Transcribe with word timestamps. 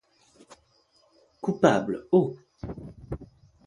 Coupable, 1.43 1.97
oh! 2.17 2.27